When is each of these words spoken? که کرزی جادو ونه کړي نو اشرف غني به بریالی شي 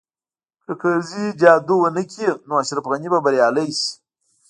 که 0.63 0.73
کرزی 0.81 1.25
جادو 1.41 1.75
ونه 1.81 2.03
کړي 2.09 2.27
نو 2.47 2.53
اشرف 2.63 2.85
غني 2.91 3.09
به 3.11 3.19
بریالی 3.25 3.67
شي 3.79 3.89